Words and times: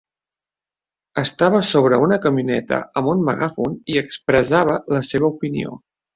Estava 1.21 1.59
sobre 1.71 1.99
una 2.05 2.17
camioneta 2.23 2.79
amb 3.03 3.11
un 3.13 3.21
megàfon 3.29 3.77
i 3.97 4.01
expressava 4.03 4.79
la 4.97 5.05
seva 5.13 5.31
opinió. 5.37 5.79